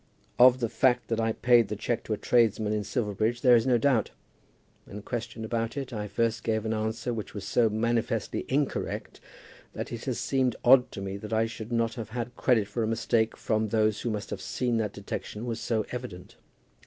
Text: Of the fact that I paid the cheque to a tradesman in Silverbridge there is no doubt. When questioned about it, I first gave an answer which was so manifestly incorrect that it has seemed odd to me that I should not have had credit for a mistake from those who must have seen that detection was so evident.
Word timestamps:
Of 0.39 0.61
the 0.61 0.67
fact 0.67 1.09
that 1.09 1.19
I 1.19 1.31
paid 1.31 1.67
the 1.67 1.75
cheque 1.75 2.03
to 2.05 2.13
a 2.13 2.17
tradesman 2.17 2.73
in 2.73 2.83
Silverbridge 2.83 3.41
there 3.41 3.55
is 3.55 3.67
no 3.67 3.77
doubt. 3.77 4.09
When 4.85 5.03
questioned 5.03 5.45
about 5.45 5.77
it, 5.77 5.93
I 5.93 6.07
first 6.07 6.43
gave 6.43 6.65
an 6.65 6.73
answer 6.73 7.13
which 7.13 7.35
was 7.35 7.45
so 7.47 7.69
manifestly 7.69 8.43
incorrect 8.49 9.19
that 9.73 9.91
it 9.91 10.05
has 10.05 10.17
seemed 10.17 10.55
odd 10.65 10.91
to 10.93 11.01
me 11.01 11.17
that 11.17 11.33
I 11.33 11.45
should 11.45 11.71
not 11.71 11.93
have 11.93 12.09
had 12.09 12.35
credit 12.35 12.67
for 12.67 12.81
a 12.81 12.87
mistake 12.87 13.37
from 13.37 13.67
those 13.69 14.01
who 14.01 14.09
must 14.09 14.31
have 14.31 14.41
seen 14.41 14.77
that 14.77 14.93
detection 14.93 15.45
was 15.45 15.59
so 15.59 15.85
evident. 15.91 16.35